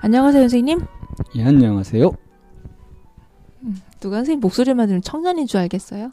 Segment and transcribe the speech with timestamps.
[0.00, 0.80] 안녕하세요, 선생님.
[1.36, 2.12] 예, 안녕하세요.
[4.00, 6.12] 누가 선생님 목소리만 들으면 청년인 줄 알겠어요?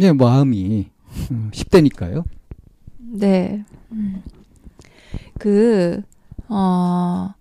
[0.00, 0.88] 예, 마음이
[1.30, 2.24] 음, 10대니까요.
[2.98, 3.64] 네.
[3.90, 4.22] 음.
[5.38, 6.00] 그,
[6.48, 7.34] 어,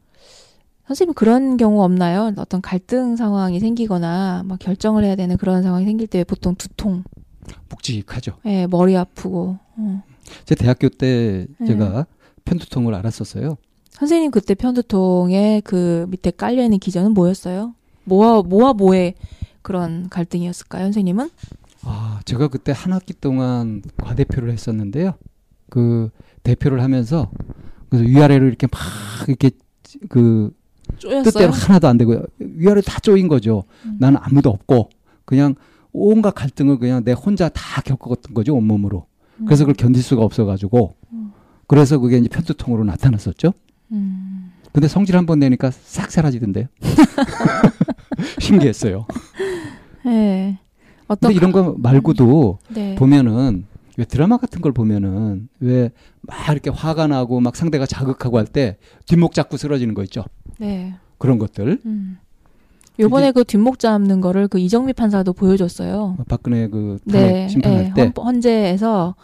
[0.88, 2.34] 선생님 그런 경우 없나요?
[2.38, 7.04] 어떤 갈등 상황이 생기거나 막 결정을 해야 되는 그런 상황이 생길 때 보통 두통,
[7.70, 8.34] 묵직하죠.
[8.45, 9.58] 예, 머리 아프고.
[9.78, 10.04] 어.
[10.45, 11.67] 제 대학교 때 네.
[11.67, 12.06] 제가
[12.44, 13.58] 편두통을 앓았었어요.
[14.02, 17.76] 선생님 그때 편두통에 그 밑에 깔려 있는 기전은 뭐였어요?
[18.06, 19.14] 뭐와 뭐와 뭐의
[19.62, 21.30] 그런 갈등이었을까요, 선생님은?
[21.84, 25.14] 아, 제가 그때 한 학기 동안 과대표를 했었는데요.
[25.70, 26.10] 그
[26.42, 27.30] 대표를 하면서
[27.90, 28.82] 그래서 위아래로 이렇게 막
[29.28, 29.52] 이렇게
[30.10, 30.52] 그
[30.98, 31.24] 쪼였어요?
[31.24, 33.66] 뜻대로 하나도 안 되고 위아래 다 쪼인 거죠.
[33.86, 33.98] 음.
[34.00, 34.90] 나는 아무도 없고
[35.26, 35.54] 그냥
[35.94, 39.06] 온갖 갈등을 그냥 내 혼자 다 겪었던 거죠 온몸으로.
[39.46, 41.34] 그래서 그걸 견딜 수가 없어가지고 음.
[41.68, 43.54] 그래서 그게 이제 편두통으로 나타났었죠.
[43.92, 44.52] 음.
[44.72, 46.67] 근데 성질 한 번 내니까 싹 사라지던데요.
[48.39, 49.06] 신기했어요.
[50.06, 50.58] 예.
[51.08, 52.95] 어떤 근데 이런 거 말고도 네.
[52.95, 53.66] 보면은
[53.98, 55.89] 왜 드라마 같은 걸 보면은 왜
[56.23, 58.77] 막 이렇게 화가 나고 막 상대가 자극하고 할 때
[59.08, 60.23] 뒷목 잡고 쓰러지는 거 있죠.
[60.60, 60.93] 네.
[61.17, 61.80] 그런 것들.
[61.86, 62.17] 음.
[62.99, 66.17] 요번에 그 뒷목 잡는 거를 그 이정미 판사도 보여줬어요.
[66.30, 69.16] 박근혜 그 네, 심판할 네, 때 헌, 헌재에서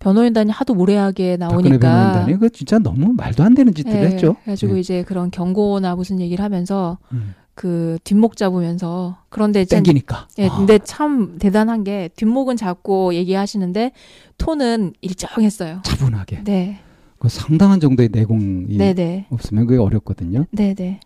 [0.00, 4.34] 변호인단이 하도 무례하게 나오니까 변호인단이 그 진짜 너무 말도 안 되는 짓들을 예, 했죠.
[4.42, 4.80] 그래가지고 예.
[4.80, 7.34] 이제 그런 경고나 무슨 얘기를 하면서 음.
[7.54, 10.28] 그 뒷목 잡으면서 그런데 참, 땡기니까.
[10.38, 13.92] 예, 아, 근데 참 대단한 게 뒷목은 잡고 얘기하시는데
[14.38, 15.82] 톤은 일정했어요.
[15.84, 16.44] 차분하게.
[16.44, 16.80] 네,
[17.18, 20.46] 그 상당한 정도의 내공이 네, 네, 없으면 그게 어렵거든요.
[20.50, 21.00] 네, 네.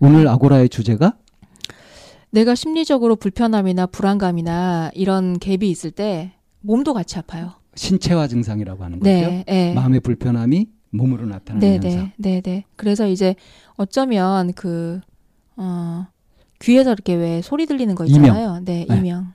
[0.00, 1.14] 오늘 아고라의 주제가
[2.28, 7.52] 내가 심리적으로 불편함이나 불안감이나 이런 갭이 있을 때 몸도 같이 아파요.
[7.74, 9.10] 신체화 증상이라고 하는 거죠.
[9.10, 9.74] 네, 네.
[9.74, 12.12] 마음의 불편함이 몸으로 나타나는 네, 현상.
[12.16, 12.64] 네, 네, 네.
[12.76, 13.34] 그래서 이제
[13.76, 15.00] 어쩌면 그,
[15.56, 16.06] 어,
[16.60, 18.60] 귀에서 이렇게 왜 소리 들리는 거 있잖아요.
[18.64, 18.96] 네, 네.
[18.96, 19.32] 이명.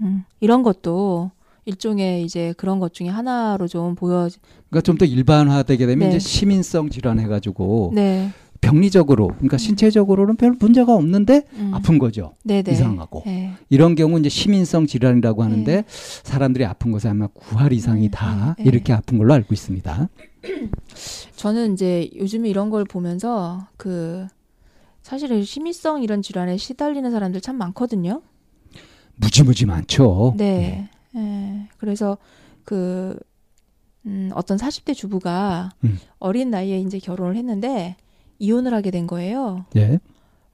[0.00, 1.30] 음, 이런 것도
[1.66, 4.28] 일종의 이제 그런 것 중에 하나로 좀 보여,
[4.68, 6.16] 그러니까 좀 더 일반화되게 되면 네.
[6.16, 8.30] 이제 시민성 질환 해가지고 네.
[8.64, 12.34] 병리적으로 그러니까 신체적으로는 별 문제가 없는데 음, 아픈 거죠.
[12.42, 12.72] 네, 네.
[12.72, 13.52] 이상하고 네.
[13.68, 15.84] 이런 경우 이제 시민성 질환이라고 하는데 네.
[15.86, 18.64] 사람들이 아픈 것에 아마 9할 이상이 네, 다 네.
[18.64, 20.08] 이렇게 아픈 걸로 알고 있습니다.
[21.36, 24.26] 저는 이제 요즘에 이런 걸 보면서 그,
[25.02, 28.22] 사실은 심의성 이런 질환에 시달리는 사람들 참 많거든요.
[29.16, 30.34] 무지무지 많죠.
[30.38, 30.88] 네.
[31.14, 31.68] 예.
[31.76, 32.16] 그래서
[32.64, 33.18] 그
[34.06, 35.98] 음, 어떤 40대 주부가 음.
[36.18, 37.96] 어린 나이에 이제 결혼을 했는데
[38.44, 39.64] 이혼을 하게 된 거예요.
[39.76, 39.98] 예.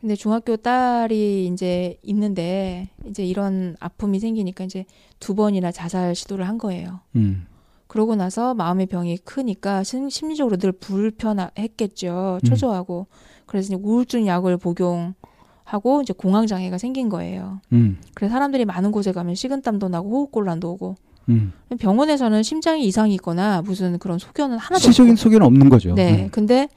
[0.00, 4.86] 근데 중학교 딸이 이제 있는데 이제 이런 아픔이 생기니까 이제
[5.18, 7.00] 두 번이나 자살 시도를 한 거예요.
[7.16, 7.46] 음.
[7.86, 12.38] 그러고 나서 마음의 병이 크니까 심- 심리적으로 늘 불편했겠죠.
[12.42, 12.46] 음.
[12.48, 13.08] 초조하고.
[13.46, 17.60] 그래서 이제 우울증 약을 복용하고 이제 공황 장애가 생긴 거예요.
[17.72, 17.98] 음.
[18.14, 20.94] 그래서 사람들이 많은 곳에 가면 식은땀도 나고 호흡곤란도 오고
[21.28, 21.52] 음.
[21.78, 25.16] 병원에서는 심장에 이상이 있거나 무슨 그런 소견은 하나도 시적인.
[25.16, 25.94] 소견은 없는 거죠.
[25.94, 26.24] 네.
[26.24, 26.28] 음.
[26.30, 26.68] 근데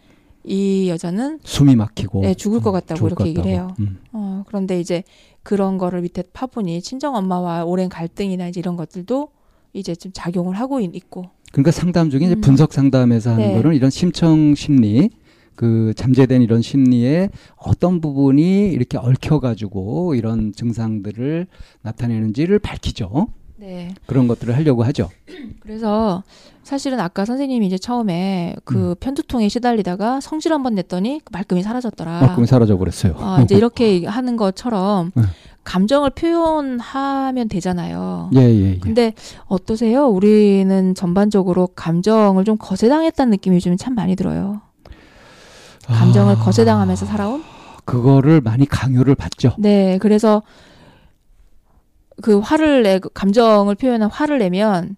[0.46, 3.52] 이 여자는 숨이 막히고 네, 죽을 것 음, 같다고 죽을 이렇게 것 얘기를.
[3.52, 3.76] 해요.
[3.80, 4.00] 음.
[4.12, 5.04] 어, 그런데 이제
[5.42, 9.30] 그런 거를 밑에 파보니 친정 엄마와 오랜 갈등이나 이제 이런 것들도
[9.74, 11.26] 이제 좀 작용을 하고 있- 있고.
[11.52, 12.42] 그러니까 상담 중에 이제 음.
[12.42, 13.54] 분석 상담에서 하는 네.
[13.62, 15.10] 거는 이런 심청 심리
[15.56, 21.46] 그 잠재된 이런 심리의 어떤 부분이 이렇게 얽혀가지고 이런 증상들을
[21.84, 23.28] 나타내는지를 밝히죠.
[23.64, 23.94] 네.
[24.08, 25.10] 그런 것들을 하려고 하죠.
[25.62, 26.22] 그래서
[26.64, 28.62] 사실은 아까 선생님이 이제 처음에 음.
[28.66, 32.20] 그 편두통에 시달리다가 성질 한번 냈더니 그 말끔히 사라졌더라.
[32.20, 33.16] 가끔 사라져 버렸어요.
[33.20, 35.24] 아, 이제 이렇게 하는 것처럼 네.
[35.64, 38.32] 감정을 표현하면 되잖아요.
[38.36, 38.80] 예, 예, 예.
[38.80, 39.14] 근데
[39.46, 40.08] 어떠세요?
[40.08, 44.60] 우리는 전반적으로 감정을 좀 거세당했다는 느낌이 요즘 참 많이 들어요.
[45.86, 46.40] 감정을 아.
[46.40, 47.44] 거세당하면서 살아온
[47.86, 49.56] 그거를 많이 강요를 받죠.
[49.58, 50.42] 네, 그래서
[52.22, 54.96] 그 화를 내 감정을 표현한 화를 내면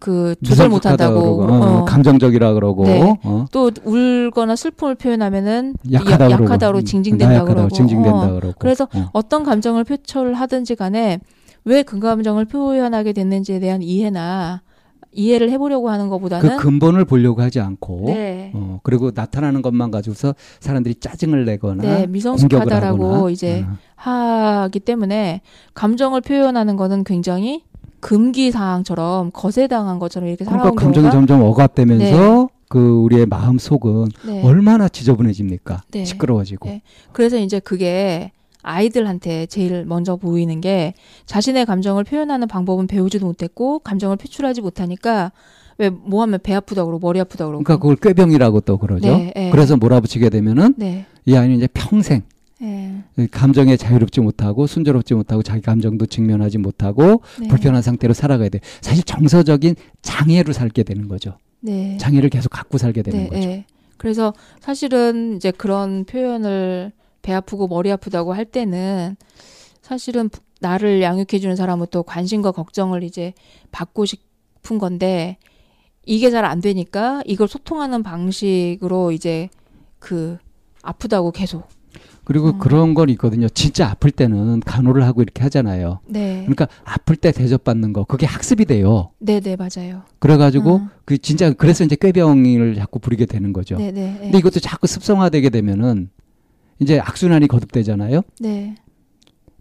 [0.00, 1.84] 그 조절 못한다고 어, 어.
[1.84, 3.18] 감정적이라 그러고 네.
[3.24, 7.74] 어, 또 울거나 슬픔을 표현하면은 약하다 야- 약하다로 음, 징징댄다 나약하다고 그러고.
[7.74, 8.34] 징징댄다 어.
[8.34, 9.08] 그러고 그래서 어.
[9.12, 11.18] 어떤 감정을 표출을 하든지 간에
[11.64, 14.62] 왜 그 감정을 표현하게 됐는지에 대한 이해나
[15.10, 20.34] 이해를 해보려고 하는 그 것보다는 근본을 보려고 하지 않고 네, 어, 그리고 나타나는 것만 가지고서
[20.60, 23.76] 사람들이 짜증을 내거나 네 미성숙하다라고 이제 어.
[23.96, 25.40] 하기 때문에
[25.74, 27.64] 감정을 표현하는 거는 굉장히
[28.00, 34.08] 금기 사항처럼 거세당한 것처럼 이렇게 그러니까 살아온 감정이 경우가 점점 억압되면서 그 우리의 마음 속은
[34.26, 34.42] 네.
[34.44, 35.82] 얼마나 지저분해집니까?
[35.90, 36.04] 네.
[36.04, 36.68] 시끄러워지고.
[36.68, 36.82] 네.
[37.12, 38.30] 그래서 이제 그게
[38.62, 40.94] 아이들한테 제일 먼저 보이는 게
[41.26, 45.32] 자신의 감정을 표현하는 방법은 배우지도 못했고 감정을 표출하지 못하니까
[45.78, 49.06] 왜 뭐 하면 배 아프다 그러고 머리 아프다 그러고 그러니까 그걸 꾀병이라고 또 그러죠.
[49.16, 49.50] 네, 네.
[49.50, 51.06] 그래서 몰아붙이게 되면은 네.
[51.24, 52.22] 이 아이는 이제 평생
[52.60, 53.04] 네.
[53.30, 57.46] 감정에 자유롭지 못하고 순조롭지 못하고 자기 감정도 직면하지 못하고 네.
[57.48, 58.58] 불편한 상태로 살아가야 돼.
[58.80, 61.38] 사실 정서적인 장애로 살게 되는 거죠.
[61.60, 61.96] 네.
[61.98, 63.48] 장애를 계속 갖고 살게 되는 네, 거죠.
[63.48, 63.64] 네.
[63.96, 66.90] 그래서 사실은 이제 그런 표현을
[67.22, 69.16] 배 아프고 머리 아프다고 할 때는
[69.82, 73.32] 사실은 부- 나를 양육해 주는 사람부터 관심과 걱정을 이제
[73.70, 75.36] 받고 싶은 건데
[76.08, 79.50] 이게 잘 안 되니까 이걸 소통하는 방식으로 이제
[79.98, 80.38] 그
[80.82, 81.68] 아프다고 계속
[82.24, 82.58] 그리고 음.
[82.58, 83.48] 그런 건 있거든요.
[83.48, 86.00] 진짜 아플 때는 간호를 하고 이렇게 하잖아요.
[86.06, 86.40] 네.
[86.42, 89.10] 그러니까 아플 때 대접받는 거 그게 학습이 돼요.
[89.18, 90.02] 네, 네, 맞아요.
[90.18, 90.88] 그래가지고 음.
[91.04, 93.76] 그 진짜 그래서 이제 꾀병을 자꾸 부리게 되는 거죠.
[93.76, 94.12] 네, 네.
[94.12, 94.18] 네.
[94.20, 96.10] 근데 이것도 자꾸 습성화되게 되면은
[96.80, 98.22] 이제 악순환이 거듭되잖아요.
[98.40, 98.76] 네.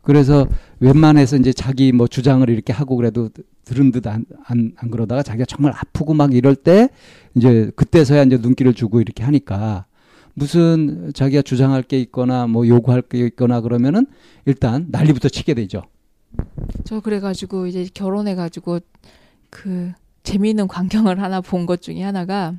[0.08, 0.48] 그래서
[0.80, 3.30] 웬만해서 이제 자기 뭐 주장을 이렇게 하고 그래도
[3.66, 4.24] 들은 듯안안
[4.78, 6.88] 안 그러다가 자기가 정말 아프고 막 이럴 때
[7.36, 9.86] 이제 그때서야 이제 눈길을 주고 이렇게 하니까
[10.34, 14.06] 무슨 자기가 주장할 게 있거나 뭐 요구할 게 있거나 그러면은
[14.46, 15.82] 일단 난리부터 치게 되죠.
[16.86, 18.80] 저 그래가지고 이제 결혼해가지고
[19.50, 19.92] 그
[20.24, 22.54] 재미있는 광경을 하나 본 것 중에 하나가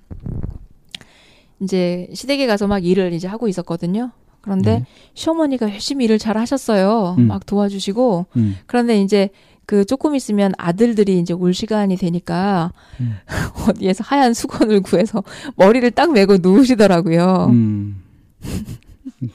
[1.62, 4.10] 이제 시댁에 가서 막 일을 이제 하고 있었거든요.
[4.48, 4.84] 그런데 네.
[5.14, 7.16] 시어머니가 열심히 일을 잘 하셨어요.
[7.18, 7.26] 음.
[7.28, 8.56] 막 도와주시고 음.
[8.66, 9.28] 그런데 이제
[9.66, 13.16] 그 조금 있으면 아들들이 이제 올 시간이 되니까 음.
[13.68, 15.22] 어디에서 하얀 수건을 구해서
[15.56, 17.48] 머리를 딱 메고 누우시더라고요.
[17.50, 18.02] 음.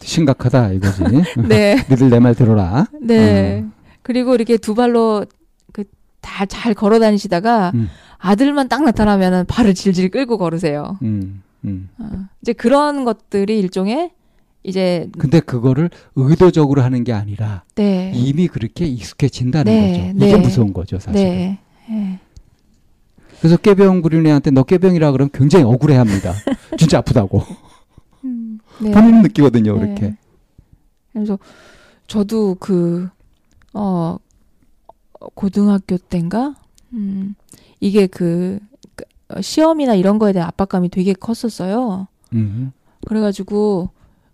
[0.02, 1.04] 심각하다 이거지.
[1.48, 2.88] 네, 니들 내 말 들어라.
[3.02, 3.60] 네.
[3.60, 3.72] 음.
[4.02, 5.26] 그리고 이렇게 두 발로
[5.72, 5.84] 그
[6.22, 7.90] 다 잘 걸어 다니시다가 음.
[8.18, 10.98] 아들만 딱 나타나면은 발을 질질 끌고 걸으세요.
[11.02, 11.44] 음.
[11.66, 11.90] 음.
[12.00, 12.10] 어.
[12.42, 14.12] 이제 그런 것들이 일종의
[14.64, 20.26] 이제 근데 그거를 의도적으로 하는 게 아니라 네, 이미 그렇게 익숙해진다는 네, 거죠.
[20.26, 20.42] 이게 네.
[20.42, 21.26] 무서운 거죠, 사실.
[21.26, 22.20] 은 네, 네.
[23.40, 26.34] 그래서 깨병 부리는 애한테 너 깨병이라 그러면 굉장히 억울해합니다.
[26.80, 27.44] 진짜 아프다고
[28.24, 28.92] 음, 네.
[28.92, 29.86] 본인은 느끼거든요, 네.
[29.86, 30.16] 그렇게.
[31.12, 31.38] 그래서
[32.08, 33.10] 저도 그,
[33.74, 34.18] 어,
[35.36, 36.56] 고등학교 때인가?
[36.94, 37.36] 음,
[37.82, 38.60] 이게 그,
[38.96, 42.08] 그, 어, 시험이나 이런 거에 대한 압박감이 되게 컸었어요.
[42.34, 42.72] 음,
[43.06, 43.90] 그래가지고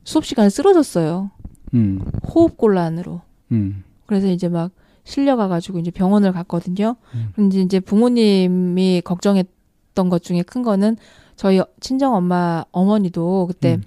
[0.09, 1.29] 수업 시간에 쓰러졌어요.
[1.75, 2.01] 음,
[2.33, 3.21] 호흡 곤란으로.
[3.51, 4.71] 음, 그래서 이제 막
[5.03, 6.95] 실려가가지고 이제 병원을 갔거든요.
[7.13, 7.29] 음.
[7.35, 10.97] 근데 이제 부모님이 걱정했던 것 중에 큰 거는
[11.35, 13.83] 저희 친정 엄마 어머니도 그때 음,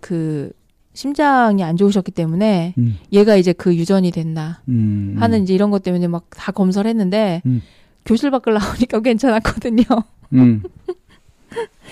[0.00, 0.52] 그
[0.94, 5.82] 심장이 안 좋으셨기 때문에 음, 얘가 이제 그 유전이 됐나 음, 하는 이제 이런 것
[5.82, 7.60] 때문에 막 다 검사를 했는데 음.
[8.04, 9.82] 교실 밖을 나오니까 괜찮았거든요.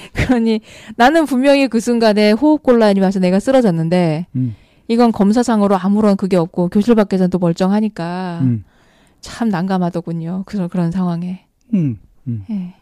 [0.05, 0.61] 음, 그러니
[0.97, 4.55] 나는 분명히 그 순간에 호흡곤란이 와서 내가 쓰러졌는데 음,
[4.89, 8.65] 이건 검사상으로 아무런 그게 없고 교실 밖에서는 또 멀쩡하니까 음,
[9.21, 10.45] 참 난감하더군요.
[10.47, 11.47] 그런 그런 상황에.
[11.75, 12.45] 음, 음.
[12.51, 12.75] 예.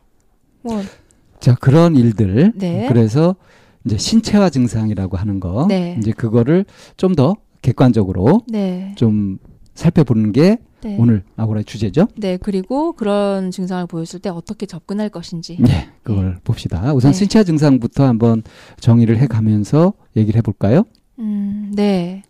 [0.62, 2.52] 뭐자 그런 일들.
[2.56, 2.86] 네.
[2.88, 3.36] 그래서
[3.84, 5.66] 이제 신체화 증상이라고 하는 거.
[5.68, 5.96] 네.
[5.98, 6.64] 이제 그거를
[6.96, 8.92] 좀 더 객관적으로 네.
[8.96, 9.38] 좀
[9.74, 10.96] 살펴보는 게 네.
[10.98, 12.08] 오늘 아고라의 주제죠.
[12.16, 15.56] 네, 그리고 그런 증상을 보였을 때 어떻게 접근할 것인지.
[15.60, 16.92] 네, 그걸 봅시다.
[16.92, 17.18] 우선 네.
[17.18, 18.42] 신체화 증상부터 한번
[18.80, 20.84] 정의를 해가면서 얘기를 해볼까요?
[21.18, 22.22] 음, 네.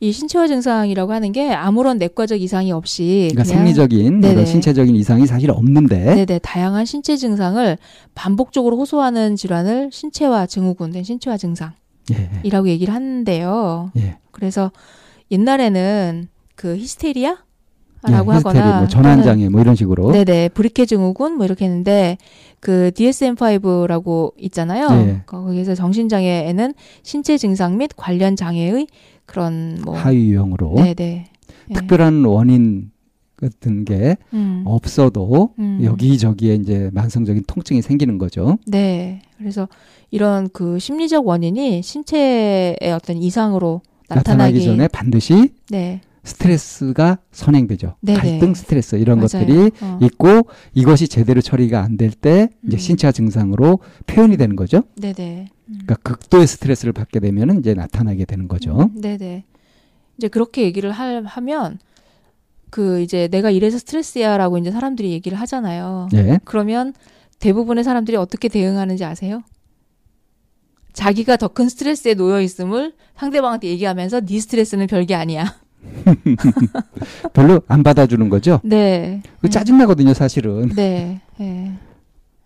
[0.00, 4.32] 이 신체화 증상이라고 하는 게 아무런 내과적 이상이 없이 그러니까 생리적인 네네.
[4.34, 7.78] 이런 신체적인 이상이 사실 없는데 네네 다양한 신체 증상을
[8.14, 13.92] 반복적으로 호소하는 질환을 신체화 증후군, 된 신체화 증상이라고 예, 얘기를 하는데요.
[13.96, 14.18] 예.
[14.30, 14.72] 그래서
[15.30, 17.36] 옛날에는 그 히스테리아
[18.06, 22.18] 라고 예, 히스테리, 하거나 뭐 전환장애 뭐 이런 식으로 네네 브리케 증후군 뭐 이렇게 했는데
[22.60, 24.88] 그 DSM-5라고 있잖아요.
[24.90, 25.22] 네.
[25.26, 28.86] 거기에서 정신장애에는 신체 증상 및 관련 장애의
[29.26, 31.26] 그런 뭐 하위 유형으로 네네
[31.70, 31.74] 예.
[31.74, 32.90] 특별한 원인
[33.36, 34.62] 같은 게 음.
[34.64, 35.80] 없어도 음.
[35.82, 38.58] 여기저기에 이제 만성적인 통증이 생기는 거죠.
[38.66, 39.22] 네.
[39.38, 39.68] 그래서
[40.10, 46.00] 이런 그 심리적 원인이 신체의 어떤 이상으로 나타나기 나타나기 전에 반드시 네.
[46.24, 47.96] 스트레스가 선행되죠.
[48.00, 48.18] 네네.
[48.18, 49.28] 갈등 스트레스 이런 맞아요.
[49.28, 49.98] 것들이 어.
[50.02, 52.78] 있고 이것이 제대로 처리가 안 될때 이제 음.
[52.78, 54.82] 신체화 증상으로 표현이 되는 거죠.
[54.96, 55.48] 네네.
[55.68, 55.78] 음.
[55.84, 58.90] 그러니까 극도의 스트레스를 받게 되면 이제 나타나게 되는 거죠.
[58.94, 59.44] 음, 네네.
[60.18, 61.78] 이제 그렇게 얘기를 할, 하면
[62.70, 66.08] 그 이제 내가 이래서 스트레스야라고 이제 사람들이 얘기를 하잖아요.
[66.14, 66.40] 예.
[66.44, 66.92] 그러면
[67.38, 69.42] 대부분의 사람들이 어떻게 대응하는지 아세요?
[70.92, 75.56] 자기가 더 큰 스트레스에 놓여 있음을 상대방한테 얘기하면서 네 스트레스는 별게 아니야.
[77.32, 78.60] 별로 안 받아주는 거죠.
[78.64, 79.22] 네.
[79.40, 80.68] 그 짜증나거든요, 사실은.
[80.70, 81.20] 네.
[81.38, 81.72] 네.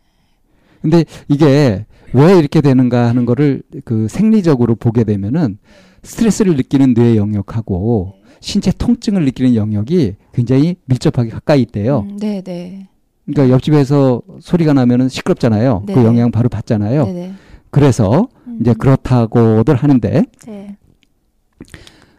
[0.83, 5.59] 근데 이게 왜 이렇게 되는가 하는 거를 그 생리적으로 보게 되면은
[6.03, 12.07] 스트레스를 느끼는 뇌 영역하고 신체 통증을 느끼는 영역이 굉장히 밀접하게 가까이 있대요.
[12.09, 12.89] 음, 네, 네.
[13.27, 15.83] 그러니까 옆집에서 소리가 나면은 시끄럽잖아요.
[15.87, 16.05] 그 네.
[16.05, 17.05] 영향 바로 받잖아요.
[17.05, 17.33] 네, 네.
[17.71, 18.29] 그래서
[18.61, 20.77] 이제 그렇다고들 하는데 네.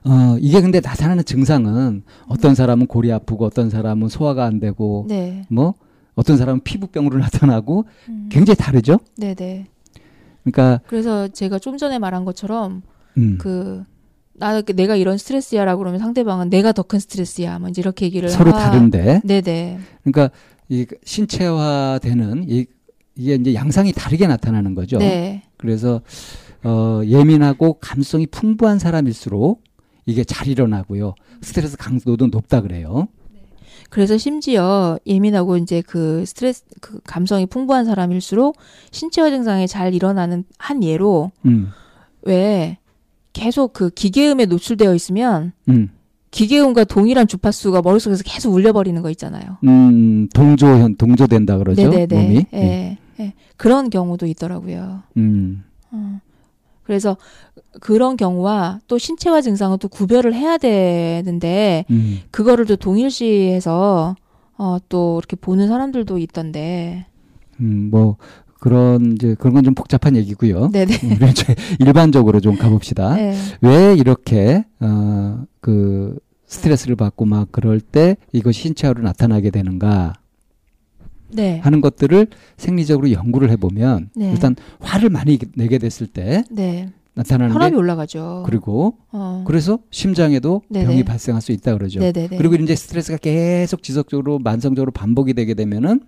[0.05, 5.43] 어 이게 근데 나타나는 증상은 어떤 사람은 골이 아프고 어떤 사람은 소화가 안 되고 네.
[5.49, 5.73] 뭐
[6.15, 8.99] 어떤 사람은 피부병으로 나타나고 음, 굉장히 다르죠.
[9.17, 9.67] 네, 네.
[10.43, 12.81] 그러니까 그래서 제가 좀 전에 말한 것처럼
[13.17, 13.83] 음, 그
[14.41, 17.59] 나 내가 이런 스트레스야라고 그러면 상대방은 내가 더 큰 스트레스야.
[17.59, 19.77] 뭐 이제 이렇게 얘기를 서로 하- 다른데 네, 네.
[20.05, 20.33] 그러니까
[20.69, 22.65] 이 신체화되는 이
[23.15, 24.97] 이게 이제 양상이 다르게 나타나는 거죠.
[24.97, 25.43] 네.
[25.57, 25.99] 그래서
[26.63, 29.61] 어 예민하고 감성이 풍부한 사람일수록
[30.09, 31.13] 이게 잘 일어나고요.
[31.41, 33.07] 스트레스 강도도 높다 그래요.
[33.89, 38.57] 그래서 심지어 예민하고 이제 그 스트레스 그 감성이 풍부한 사람일수록
[38.91, 41.69] 신체화 증상이 잘 일어나는 한 예로 음.
[42.23, 42.77] 왜
[43.33, 45.89] 계속 그 기계음에 노출되어 있으면 음.
[46.31, 49.57] 기계음과 동일한 주파수가 머릿속에서 계속 울려버리는 거 있잖아요.
[49.63, 51.89] 음, 동조현 동조된다 그러죠.
[51.89, 52.23] 네네네.
[52.23, 52.45] 몸이.
[52.53, 52.57] 예.
[52.59, 52.97] 예.
[53.19, 53.33] 예.
[53.57, 55.03] 그런 경우도 있더라고요.
[55.17, 55.63] 음.
[55.91, 56.19] 어.
[56.83, 57.17] 그래서
[57.81, 62.19] 그런 경우와 또 신체화 증상은 또 구별을 해야 되는데 음.
[62.31, 64.15] 그거를 또 동일시해서
[64.57, 67.05] 어, 또 이렇게 보는 사람들도 있던데.
[67.61, 68.17] 음, 뭐
[68.59, 70.69] 그런 이제 그런 건 좀 복잡한 얘기고요.
[70.71, 70.93] 네네.
[71.21, 73.15] 우리 이제 일반적으로 좀 가봅시다.
[73.15, 73.35] 네.
[73.61, 80.13] 왜 이렇게 어그 스트레스를 받고 막 그럴 때 이것이 신체화로 나타나게 되는가
[81.31, 81.59] 네.
[81.59, 84.31] 하는 것들을 생리적으로 연구를 해보면 네.
[84.31, 86.89] 일단 화를 많이 내게 됐을 때 네.
[87.19, 88.43] 나타나는 혈압이 게 올라가죠.
[88.45, 89.43] 그리고 어.
[89.45, 90.85] 그래서 심장에도 네네.
[90.85, 91.99] 병이 발생할 수 있다 그러죠.
[91.99, 92.37] 네네네.
[92.37, 96.01] 그리고 이제 스트레스가 계속 지속적으로 만성적으로 반복이 되게 되면은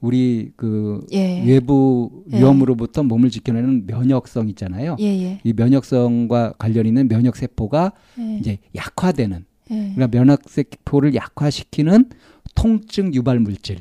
[0.00, 1.42] 우리 그 예.
[1.44, 2.38] 외부 예.
[2.38, 4.96] 위험으로부터 몸을 지켜내는 면역성 있잖아요.
[5.00, 5.40] 예, 예.
[5.44, 8.38] 이 면역성과 관련 있는 면역 세포가 예.
[8.38, 9.74] 이제 약화되는 예.
[9.94, 12.10] 그러니까 면역 세포를 약화시키는
[12.54, 13.78] 통증 유발 물질,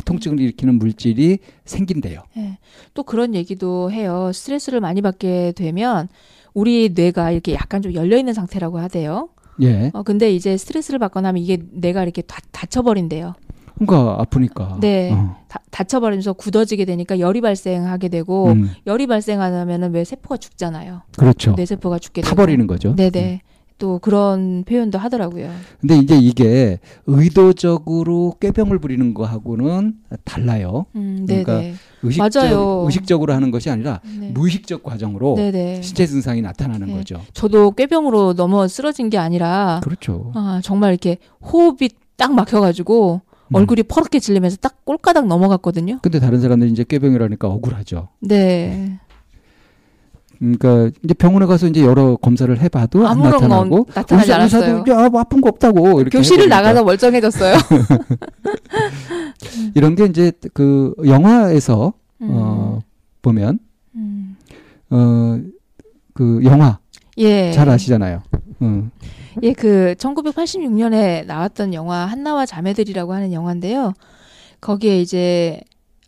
[0.00, 2.22] 통증을 일으키는 물질이 생긴대요.
[2.38, 2.58] 예.
[2.94, 4.30] 또 그런 얘기도 해요.
[4.32, 6.08] 스트레스를 많이 받게 되면
[6.54, 9.28] 우리 뇌가 이렇게 약간 좀 열려 있는 상태라고 하대요.
[9.60, 9.90] 예.
[9.92, 13.34] 어 근데 이제 스트레스를 받거나 하면 이게 뇌가 이렇게 다, 닫혀버린대요.
[13.78, 14.78] 그러니까 아프니까.
[14.80, 15.12] 네.
[15.12, 15.36] 어.
[15.48, 21.02] 다, 닫혀버리면서 굳어지게 되니까 열이 발생하게 되고 음, 열이 발생하면은 왜 세포가 죽잖아요.
[21.16, 21.52] 그렇죠.
[21.52, 22.30] 뇌세포가 죽게 되고.
[22.30, 22.94] 타버리는 거죠.
[22.94, 23.40] 네네.
[23.82, 25.50] 또 그런 표현도 하더라고요.
[25.80, 30.86] 근데 이제 이게 의도적으로 꾀병을 부리는 거하고는 달라요.
[30.94, 31.74] 음, 그러니까 네네.
[32.04, 32.84] 의식적, 맞아요.
[32.86, 34.30] 의식적으로 하는 것이 아니라 네.
[34.30, 35.82] 무의식적 과정으로 네네.
[35.82, 36.94] 신체 증상이 나타나는 네.
[36.94, 37.20] 거죠.
[37.32, 40.30] 저도 꾀병으로 넘어 쓰러진 게 아니라 그렇죠.
[40.36, 43.54] 아, 정말 이렇게 호흡이 딱 막혀가지고 음.
[43.56, 45.98] 얼굴이 퍼렇게 질리면서 딱 꼴까닥 넘어갔거든요.
[46.02, 48.08] 근데 다른 사람들이 이제 꾀병이라니까 억울하죠.
[48.20, 48.98] 네.
[50.42, 54.84] 그러니까 이제 병원에 가서 이제 여러 검사를 해봐도 안 나타나고 건 나타나지 않았어요.
[54.90, 56.48] 아, 뭐 아픈 거 없다고 이렇게 교실을.
[56.48, 57.54] 나가서 멀쩡해졌어요.
[59.76, 62.28] 이런 게 이제 그 영화에서 음.
[62.32, 62.80] 어
[63.22, 63.60] 보면
[63.94, 64.36] 음.
[64.90, 66.80] 어그 영화
[67.18, 67.52] 예.
[67.52, 68.22] 잘 아시잖아요.
[68.62, 68.90] 음.
[69.44, 73.92] 예, 그 1986년에 나왔던 영화 한나와 자매들이라고 하는 영화인데요.
[74.60, 75.60] 거기에 이제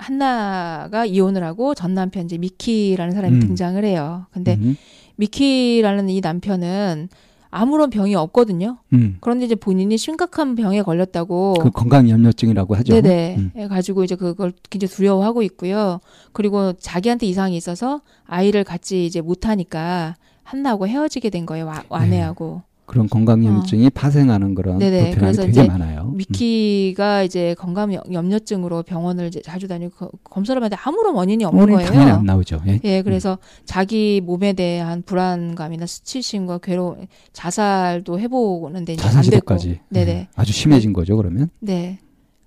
[0.05, 3.41] 한나가 이혼을 하고 전 남편 이제 미키라는 사람이 음.
[3.41, 4.27] 등장을 해요.
[4.33, 4.77] 근데 음.
[5.17, 7.09] 미키라는 이 남편은
[7.51, 8.79] 아무런 병이 없거든요.
[8.93, 9.17] 음.
[9.21, 12.93] 그런데 이제 본인이 심각한 병에 걸렸다고 그 건강 염려증이라고 하죠.
[13.01, 13.37] 네네.
[13.39, 13.51] 음.
[13.57, 16.01] 해 가지고 이제 그걸 굉장히 두려워하고 있고요.
[16.33, 21.67] 그리고 자기한테 이상이 있어서 아이를 같이 이제 못하니까 한나하고 헤어지게 된 거예요.
[21.67, 22.63] 와- 아내하고.
[22.87, 24.79] 그런 건강염증이 파생하는 그런 어.
[24.79, 25.11] 네네.
[25.13, 26.11] 불편함이 되게 이제 많아요.
[26.13, 26.17] 음.
[26.19, 31.77] 미키가 이제 건강 염- 염려증으로 병원을 자주 다니고 거- 검사를 받는데 아무런 원인이 없는 원인
[31.77, 31.91] 거예요.
[31.91, 32.63] 당연히 안 나오죠.
[32.67, 32.81] 예.
[32.85, 40.29] 예, 그래서 자기 몸에 대한 불안감이나 수치심과 괴로움, 자살도 해보는데 자살 시도까지 네네, 예.
[40.35, 41.17] 아주 심해진 거죠.
[41.17, 41.99] 그러면 네.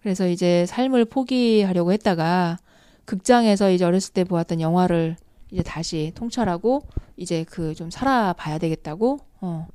[0.02, 2.60] 그래서 이제 삶을 포기하려고 했다가
[3.06, 5.16] 극장에서 이제 어렸을 때 보았던 영화를
[5.52, 6.84] 이제 다시 통찰하고
[7.16, 9.66] 이제 그 좀 살아봐야 되겠다고, 어,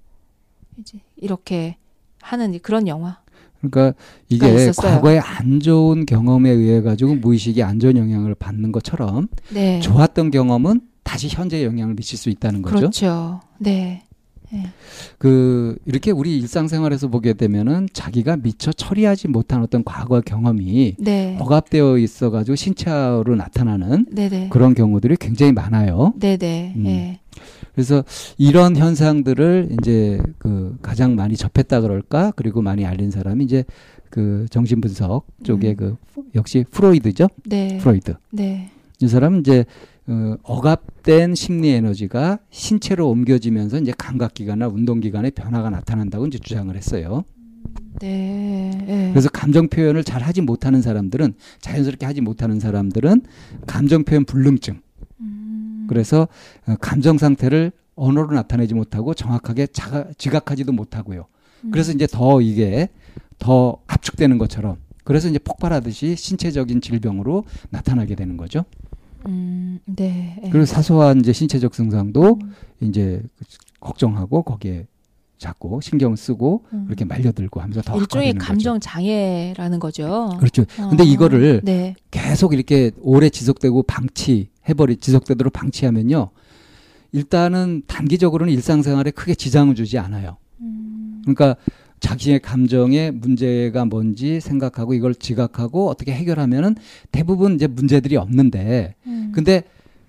[0.78, 1.76] 이제 이렇게
[2.20, 3.20] 하는 그런 영화.
[3.60, 3.94] 그러니까
[4.28, 4.70] 이게.
[4.76, 9.80] 과거의 안 좋은 경험에 의해 가지고 무의식이 안 좋은 영향을 받는 것처럼 네.
[9.80, 12.76] 좋았던 경험은 다시 현재 영향을 미칠 수 있다는 거죠.
[12.76, 13.40] 그렇죠.
[13.58, 14.04] 네.
[15.18, 21.36] 그 이렇게 우리 일상생활에서 보게 되면은 자기가 미처 처리하지 못한 어떤 과거 경험이 네.
[21.40, 24.48] 억압되어 있어 가지고 신체로 나타나는 네네.
[24.50, 26.14] 그런 경우들이 굉장히 많아요.
[26.18, 26.74] 네네.
[26.76, 26.86] 음.
[26.86, 27.20] 예.
[27.74, 28.04] 그래서
[28.36, 33.64] 이런 현상들을 이제 그 가장 많이 접했다 그럴까 그리고 많이 알린 사람이 이제
[34.10, 35.76] 그 정신분석 쪽에 음.
[35.76, 35.96] 그
[36.34, 37.28] 역시 프로이드죠.
[37.46, 37.78] 네.
[37.78, 38.14] 프로이드.
[38.30, 38.70] 네.
[39.00, 39.64] 이 사람은 이제
[40.08, 47.24] 어, 억압된 심리 에너지가 신체로 옮겨지면서 이제 감각기관이나 운동기관에 변화가 나타난다고 이제 주장을 했어요.
[48.00, 48.72] 네.
[48.88, 49.10] 예.
[49.12, 53.22] 그래서 감정 표현을 잘 하지 못하는 사람들은 자연스럽게 하지 못하는 사람들은
[53.66, 54.80] 감정 표현 불능증.
[55.20, 55.86] 음.
[55.88, 56.26] 그래서
[56.66, 61.26] 어, 감정 상태를 언어로 나타내지 못하고 정확하게 자가, 지각하지도 못하고요.
[61.64, 61.70] 음.
[61.70, 62.88] 그래서 이제 더 이게
[63.38, 68.64] 더 압축되는 것처럼 그래서 이제 폭발하듯이 신체적인 질병으로 나타나게 되는 거죠.
[69.26, 69.78] 음.
[69.86, 70.38] 네.
[70.44, 70.50] 예.
[70.50, 72.54] 그리고 사소한 이제 신체적 증상도 음.
[72.80, 73.22] 이제
[73.80, 74.86] 걱정하고 거기에
[75.38, 76.84] 자꾸 신경을 쓰고 음.
[76.86, 80.28] 그렇게 말려들고 하면서 더 일종의 감정 장애라는 거죠.
[80.30, 80.38] 거죠.
[80.38, 80.62] 그렇죠.
[80.80, 80.88] 어.
[80.88, 81.94] 근데 이거를 네.
[82.10, 86.30] 계속 이렇게 오래 지속되고 방치해버리 지속되도록 방치하면요.
[87.10, 90.36] 일단은 단기적으로는 일상생활에 크게 지장을 주지 않아요.
[90.60, 91.22] 음.
[91.22, 91.56] 그러니까
[92.02, 96.74] 자기의 감정에 문제가 뭔지 생각하고 이걸 지각하고 어떻게 해결하면은
[97.12, 99.30] 대부분 이제 문제들이 없는데 음.
[99.32, 99.62] 근데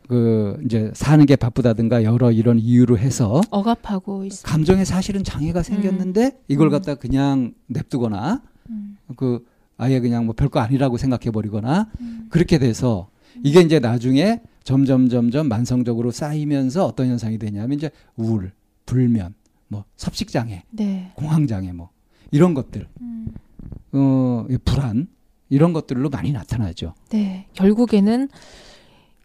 [0.09, 4.41] 그 이제 사는 게 바쁘다든가 여러 이런 이유로 해서 억압하고 있어.
[4.47, 6.71] 감정에 사실은 장애가 생겼는데 이걸 음.
[6.71, 8.97] 갖다 그냥 냅두거나 음.
[9.15, 9.45] 그
[9.77, 12.27] 아예 그냥 뭐 별거 아니라고 생각해 버리거나 음.
[12.29, 13.07] 그렇게 돼서
[13.43, 18.51] 이게 이제 나중에 점점 점점 만성적으로 쌓이면서 어떤 현상이 되냐면 이제 우울,
[18.87, 19.35] 불면,
[19.73, 21.11] 뭐 섭식 장애, 네.
[21.15, 21.89] 공황 장애 뭐
[22.31, 23.27] 이런 것들, 음.
[23.93, 25.07] 어, 이 불안
[25.49, 26.93] 이런 것들로 많이 나타나죠.
[27.09, 27.47] 네.
[27.53, 28.29] 결국에는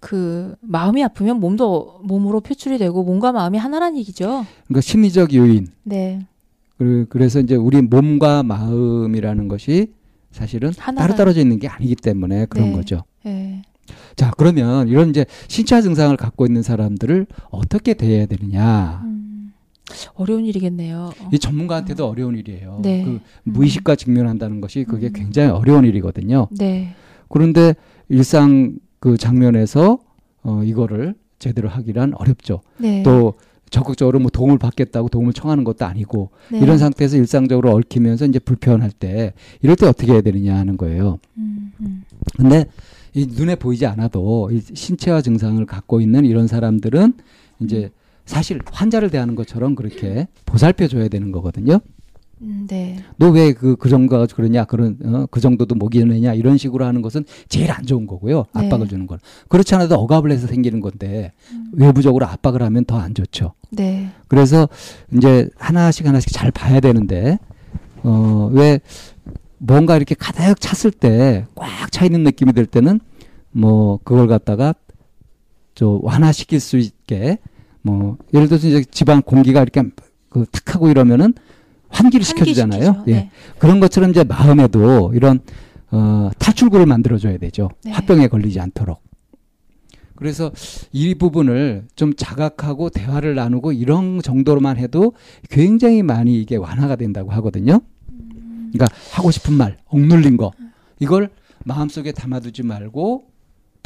[0.00, 4.46] 그 마음이 아프면 몸도 몸으로 표출이 되고 몸과 마음이 하나란 얘기죠.
[4.66, 6.20] 그러니까 심리적 요인 네.
[6.78, 9.92] 그- 그래서 이제 우리 몸과 마음이라는 것이
[10.30, 12.76] 사실은 하나라- 따로 떨어져 있는 게 아니기 때문에 그런 네.
[12.76, 13.02] 거죠.
[13.24, 13.62] 네.
[14.16, 19.00] 자, 그러면 이런 이제 신체 증상을 갖고 있는 사람들을 어떻게 대해야 되느냐?
[19.04, 19.17] 음.
[20.14, 21.10] 어려운 일이겠네요.
[21.18, 21.28] 어.
[21.32, 22.80] 이 전문가한테도 어려운 일이에요.
[22.82, 23.04] 네.
[23.04, 25.12] 그 무의식과 직면한다는 것이 그게 음.
[25.12, 26.48] 굉장히 어려운 일이거든요.
[26.50, 26.94] 네.
[27.28, 27.74] 그런데
[28.08, 29.98] 일상 그 장면에서
[30.42, 32.60] 어 이거를 제대로 하기란 어렵죠.
[32.78, 33.02] 네.
[33.02, 33.34] 또
[33.70, 36.58] 적극적으로 뭐 도움을 받겠다고 도움을 청하는 것도 아니고 네.
[36.60, 41.18] 이런 상태에서 일상적으로 얽히면서 이제 불편할 때 이럴 때 어떻게 해야 되느냐 하는 거예요.
[41.36, 42.04] 음, 음.
[42.36, 42.64] 근데
[43.14, 47.14] 이 눈에 보이지 않아도 이 신체화 증상을 갖고 있는 이런 사람들은
[47.60, 47.90] 이제
[48.28, 51.80] 사실 환자를 대하는 것처럼 그렇게 보살펴 줘야 되는 거거든요.
[52.40, 53.02] 음, 네.
[53.16, 57.02] 너 왜 그 그 정도가 그러냐 그런 어, 그 정도도 못 이겨내냐 이런 식으로 하는
[57.02, 58.66] 것은 제일 안 좋은 거고요 네.
[58.66, 61.72] 압박을 주는 건 그렇지 않아도 억압을 해서 생기는 건데 음.
[61.72, 64.10] 외부적으로 압박을 하면 더 안 좋죠 네.
[64.28, 64.68] 그래서
[65.16, 67.40] 이제 하나씩 하나씩 잘 봐야 되는데
[68.04, 68.78] 어 왜
[69.58, 73.00] 뭔가 이렇게 가득 찼을 때 꽉 차 있는 느낌이 들 때는
[73.50, 74.74] 뭐 그걸 갖다가
[75.74, 77.38] 저 완화시킬 수 있게
[77.82, 79.82] 뭐 예를 들어서 이제 집안 공기가 이렇게
[80.28, 81.32] 그 탁 하고 이러면은
[81.88, 82.84] 환기를 시켜주잖아요.
[82.84, 83.10] 환기시키죠.
[83.10, 83.14] 예.
[83.14, 83.30] 네.
[83.58, 85.40] 그런 것처럼 이제 마음에도 이런
[85.90, 87.70] 어, 탈출구를 만들어줘야 되죠.
[87.84, 87.92] 네.
[87.92, 89.00] 화병에 걸리지 않도록.
[90.14, 90.50] 그래서
[90.92, 95.12] 이 부분을 좀 자각하고 대화를 나누고 이런 정도로만 해도
[95.48, 97.80] 굉장히 많이 이게 완화가 된다고 하거든요.
[98.72, 100.50] 그러니까 하고 싶은 말, 억눌린 거
[100.98, 101.30] 이걸
[101.64, 103.27] 마음속에 담아두지 말고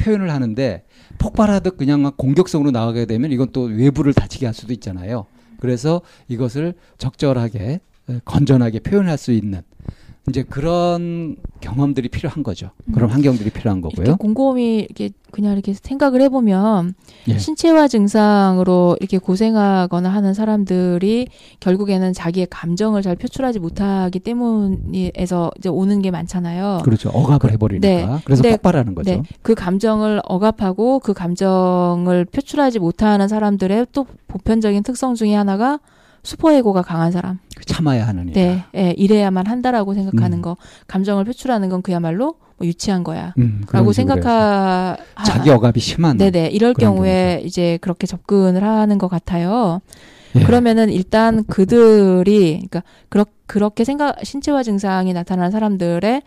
[0.02, 0.84] 표현을 하는데
[1.18, 5.26] 폭발하듯 그냥 막 공격성으로 나가게 되면 이건 또 외부를 다치게 할 수도 있잖아요.
[5.60, 9.62] 그래서 이것을 적절하게 에, 건전하게 표현할 수 있는
[10.28, 12.70] 이제 그런 경험들이 필요한 거죠.
[12.94, 13.14] 그런 음.
[13.14, 14.16] 환경들이 필요한 이렇게 거고요.
[14.16, 16.94] 곰곰이 이렇게 그냥 이렇게 생각을 해보면
[17.26, 17.38] 예.
[17.38, 21.26] 신체화 증상으로 이렇게 고생하거나 하는 사람들이
[21.58, 26.82] 결국에는 자기의 감정을 잘 표출하지 못하기 때문에서 이제 오는 게 많잖아요.
[26.85, 27.08] 그렇죠.
[27.08, 27.88] 억압을 해버리니까.
[27.88, 28.22] 네.
[28.24, 28.52] 그래서 네.
[28.52, 29.11] 폭발하는 거죠.
[29.11, 35.80] 네, 그 감정을 억압하고 그 감정을 표출하지 못하는 사람들의 또 보편적인 특성 중에 하나가
[36.22, 37.38] 슈퍼에고가 강한 사람.
[37.66, 38.35] 참아야 하는 일.
[38.35, 40.42] 네, 예, 이래야만 한다라고 생각하는 음.
[40.42, 40.56] 거,
[40.87, 43.35] 감정을 표출하는 건 그야말로 뭐 유치한 거야.
[43.38, 43.92] 음, 라고.
[43.92, 46.16] 생각하, 자기 억압이 심한.
[46.16, 49.80] 네네, 이럴 경우에 이제 그렇게 접근을 하는 것 같아요.
[50.37, 50.44] 예.
[50.44, 56.22] 그러면은 일단 그들이, 그러니까, 그렇, 그렇게 생각, 신체화 증상이 나타나는 사람들의,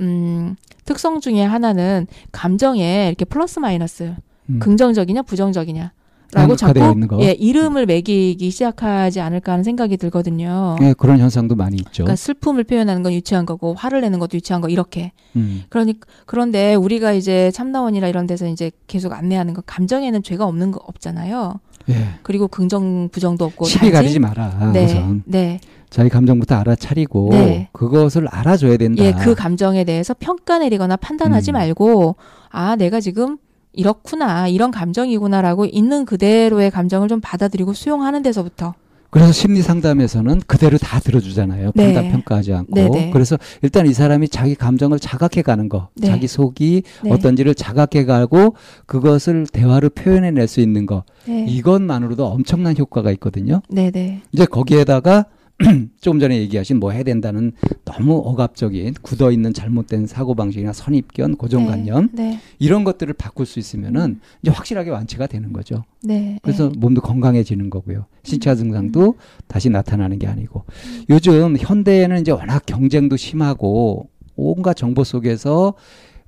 [0.00, 4.14] 음, 특성 중에 하나는 감정에 이렇게 플러스 마이너스,
[4.46, 4.58] 음.
[4.60, 5.92] 긍정적이냐, 부정적이냐.
[6.34, 7.22] 라고 자꾸.
[7.22, 10.76] 예, 이름을 매기기 시작하지 않을까 하는 생각이 들거든요.
[10.82, 12.04] 예, 그런 현상도 많이 있죠.
[12.04, 15.12] 그러니까 슬픔을 표현하는 건 유치한 거고 화를 내는 것도 유치한 거 이렇게.
[15.36, 15.62] 음.
[15.68, 20.80] 그러니 그런데 우리가 이제 참나원이나 이런 데서 이제 계속 안내하는 건 감정에는 죄가 없는 거
[20.84, 21.60] 없잖아요.
[21.90, 21.94] 예.
[22.22, 24.72] 그리고 긍정 부정도 없고 시비 가리지 마라.
[24.72, 27.68] 네, 우선 네, 자기 감정부터 알아차리고 네.
[27.72, 29.04] 그것을 알아줘야 된다.
[29.04, 31.54] 예, 그 감정에 대해서 평가 내리거나 판단하지 음.
[31.54, 32.16] 말고
[32.50, 33.38] 아 내가 지금
[33.74, 38.74] 이렇구나 이런 감정이구나라고 있는 그대로의 감정을 좀 받아들이고 수용하는 데서부터
[39.10, 41.70] 그래서 심리 상담에서는 그대로 다 들어주잖아요.
[41.76, 41.94] 네.
[41.94, 42.74] 판단 평가하지 않고.
[42.74, 43.10] 네, 네.
[43.12, 46.08] 그래서 일단 이 사람이 자기 감정을 자각해 가는 거, 네.
[46.08, 47.12] 자기 속이 네.
[47.12, 48.56] 어떤지를 자각해 가고
[48.86, 51.04] 그것을 대화로 표현해 낼 수 있는 거.
[51.26, 53.62] 네, 이것만으로도 엄청난 효과가 있거든요.
[53.68, 55.26] 네, 네, 이제 거기에다가
[56.00, 57.52] 조금 전에 얘기하신 뭐 해야 된다는
[57.84, 64.02] 너무 억압적인 굳어 있는 잘못된 사고 방식이나 선입견, 고정관념 네, 이런 것들을 바꿀 수 있으면은
[64.02, 64.20] 음.
[64.42, 65.84] 이제 확실하게 완치가 되는 거죠.
[66.02, 66.78] 네, 그래서 네.
[66.78, 68.06] 몸도 건강해지는 거고요.
[68.24, 71.04] 신체 증상도 다시 나타나는 게 아니고 음.
[71.08, 75.74] 요즘 현대에는 이제 워낙 경쟁도 심하고 온갖 정보 속에서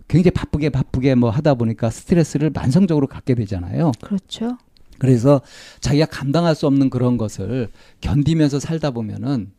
[0.09, 3.91] 굉장히 바쁘게 바쁘게 뭐 하다 보니까 스트레스를 만성적으로 갖게 되잖아요.
[4.01, 4.57] 그렇죠.
[4.99, 5.41] 그래서
[5.81, 7.69] 자기가 감당할 수 없는 그런 것을
[8.01, 9.53] 견디면서 살다 보면은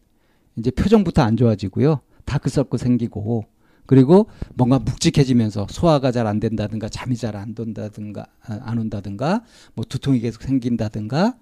[0.57, 2.01] 이제 표정부터 안 좋아지고요.
[2.25, 3.45] 다크서클 생기고
[3.85, 9.43] 그리고 뭔가 묵직해지면서 소화가 잘 안 된다든가 잠이 잘안 온다든가 아, 안 온다든가
[9.75, 11.35] 뭐 두통이 계속 생긴다든가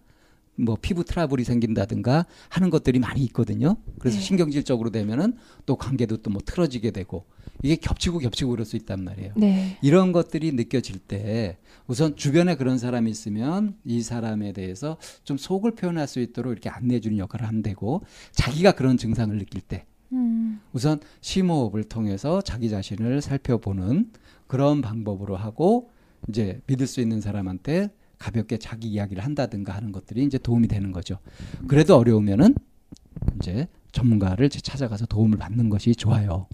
[0.58, 3.78] 뭐 피부 트러블이 생긴다든가 하는 것들이 많이 있거든요.
[4.00, 4.24] 그래서 네.
[4.24, 5.34] 신경질적으로 되면은
[5.66, 7.26] 또 관계도 또 뭐 틀어지게 되고
[7.63, 9.34] 이게 겹치고 겹치고 그럴 수 있단 말이에요.
[9.36, 15.72] 네, 이런 것들이 느껴질 때 우선 주변에 그런 사람이 있으면 이 사람에 대해서 좀 속을
[15.72, 20.60] 표현할 수 있도록 이렇게 안내해 주는 역할을 하면 되고 자기가 그런 증상을 느낄 때 음,
[20.74, 24.12] 우선 심호흡을 통해서 자기 자신을 살펴보는
[24.48, 25.89] 그런 방법으로 하고
[26.30, 31.20] 이제 믿을 수 있는 사람한테 가볍게 자기 이야기를 한다든가 하는 것들이 이제 도움이 되는 거죠.
[31.68, 32.56] 그래도 어려우면은
[33.39, 36.48] 이제 전문가를 찾아가서 도움을 받는 것이 좋아요.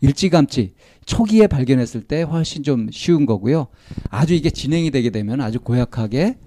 [0.00, 0.74] 일찌감치
[1.04, 3.66] 초기에 발견했을 때 훨씬 좀 쉬운 거고요.
[4.10, 6.38] 아주 이게 진행이 되게 되면 아주 고약하게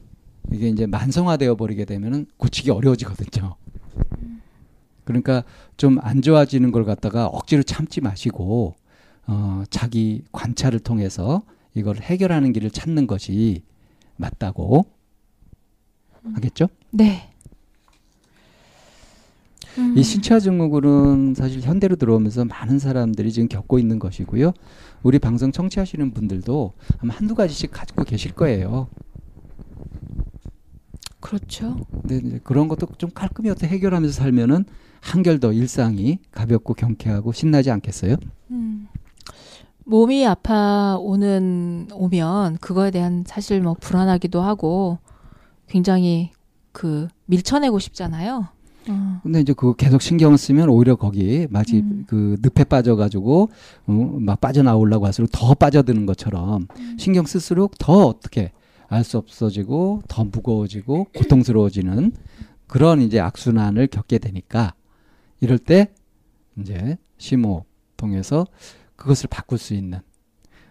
[0.51, 3.56] 이게 이제 만성화되어 버리게 되면은 고치기 어려워지거든요.
[5.03, 5.43] 그러니까
[5.77, 8.75] 좀 안 좋아지는 걸 갖다가 억지로 참지 마시고
[9.27, 11.43] 어 자기 관찰을 통해서
[11.75, 13.63] 이걸 해결하는 길을 찾는 것이
[14.15, 14.86] 맞다고
[16.36, 16.67] 하겠죠?
[16.91, 17.33] 네.
[19.77, 24.53] 음, 이 신체화 증후군은 사실 현대로 들어오면서 많은 사람들이 지금 겪고 있는 것이고요.
[25.01, 28.88] 우리 방송 청취하시는 분들도 아마 한두 가지씩 가지고 계실 거예요.
[31.19, 31.77] 그렇죠.
[31.89, 34.65] 근데 이제 그런 것도 좀 깔끔히 어떻게 해결하면서 살면은
[34.99, 38.17] 한결 더 일상이 가볍고 경쾌하고 신나지 않겠어요?
[38.51, 38.88] 음.
[39.86, 44.99] 몸이 아파 오는 오면 그거에 대한 사실 뭐 불안하기도 하고
[45.67, 46.31] 굉장히
[46.71, 48.47] 그 밀쳐내고 싶잖아요.
[48.89, 49.19] 어.
[49.24, 52.06] 근데 이제 그거 계속 신경을 쓰면 오히려 거기 마치 음.
[52.08, 53.50] 그 늪에 빠져가지고
[53.88, 56.98] 어, 막 빠져나오려고 할수록 더 빠져드는 것처럼 음.
[57.00, 58.52] 신경 쓸수록 더 어떻게
[58.93, 62.12] 알 수 없어지고 더 무거워지고 고통스러워지는
[62.67, 64.74] 그런 이제 악순환을 겪게 되니까
[65.41, 65.91] 이럴 때
[66.60, 67.65] 이제 심호
[67.98, 68.46] 통해서
[68.96, 70.00] 그것을 바꿀 수 있는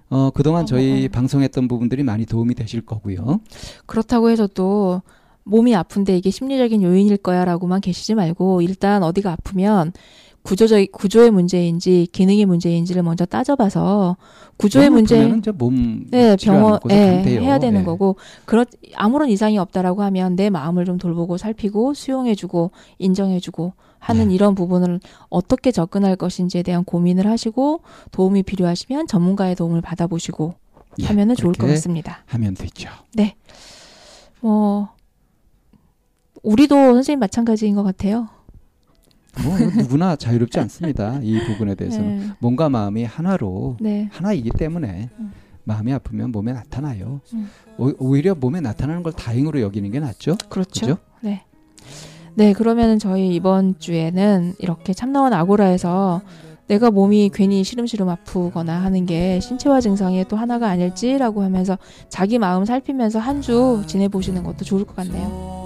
[0.08, 1.08] 어 그동안 저희 어, 어.
[1.10, 3.40] 방송했던 부분들이 많이 도움이 되실 거고요.
[3.86, 5.02] 그렇다고 해서 또
[5.44, 9.92] 몸이 아픈데 이게 심리적인 요인일 거야라고만 계시지 말고 일단 어디가 아프면
[10.42, 14.16] 구조적 구조의 문제인지 기능의 문제인지를 먼저 따져봐서
[14.56, 17.40] 구조의 문제 몸 네, 병원 돼요.
[17.42, 17.84] 해야 되는 예.
[17.84, 18.64] 거고 그렇
[18.96, 24.34] 아무런 이상이 없다라고 하면 내 마음을 좀 돌보고 살피고 수용해주고 인정해주고 하는 네.
[24.34, 30.54] 이런 부분을 어떻게 접근할 것인지에 대한 고민을 하시고 도움이 필요하시면 전문가의 도움을 받아보시고
[31.00, 32.24] 예, 하면은 좋을 것 같습니다.
[32.26, 32.90] 하면 되죠.
[34.40, 34.88] 뭐
[36.42, 38.28] 우리도 선생님 마찬가지인 것 같아요.
[39.44, 41.18] 뭐 누구나 자유롭지 않습니다.
[41.22, 42.26] 이 부분에 대해서는 네.
[42.40, 44.08] 몸과 마음이 하나로 네.
[44.12, 45.32] 하나이기 때문에 음.
[45.64, 47.20] 마음이 아프면 몸에 나타나요.
[47.32, 47.48] 음.
[47.78, 50.36] 오, 오히려 몸에 나타나는 걸 다행으로 여기는 게 낫죠.
[50.48, 50.80] 그렇죠.
[50.86, 50.98] 그죠?
[51.20, 51.44] 네.
[52.34, 56.22] 네, 그러면은 저희 이번 주에는 이렇게 참나원 아고라에서
[56.66, 61.78] 내가 몸이 괜히 시름시름 아프거나 하는 게 신체화 증상의 또 하나가 아닐지라고 하면서
[62.08, 65.61] 자기 마음 살피면서 한 주 지내보시는 것도 좋을 것 같네요.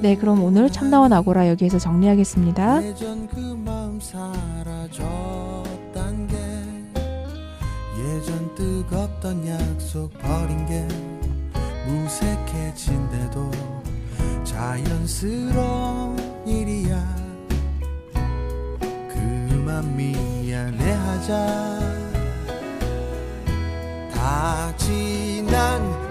[0.00, 2.80] 네, 그럼 오늘 참나원 아고라 여기에서 정리하겠습니다.
[2.80, 2.86] 그
[8.00, 10.88] 예전 뜨겁던 약속 버린 게
[11.86, 13.50] 무색해진데도
[14.44, 17.04] 자연스러운 일이야
[19.08, 21.36] 그만 미안해하자
[24.14, 26.09] 다 지난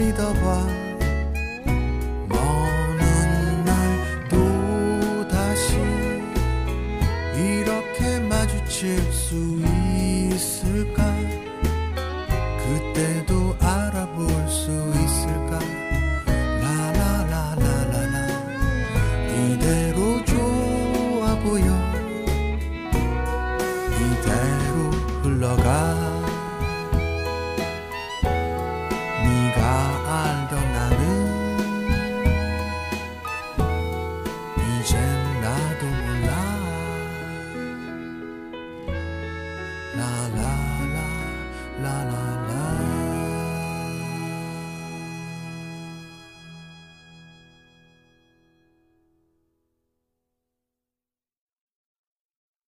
[0.00, 0.89] 你的晚。